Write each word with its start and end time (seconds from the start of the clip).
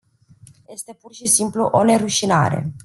Este 0.65 0.93
pur 0.93 1.13
și 1.13 1.27
simplu 1.27 1.63
o 1.71 1.83
nerușinare... 1.83 2.73